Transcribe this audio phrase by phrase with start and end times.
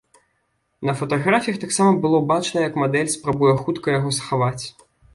[0.89, 4.61] На фатаграфіях таксама было бачна, як мадэль спрабуе хутка яго схаваць.